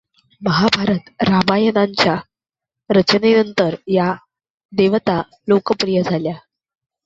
[0.41, 2.15] महाभारत रामायणांच्या
[2.89, 4.13] रचनेनंतर या
[4.73, 6.33] देवता लोकप्रिय झाल्या.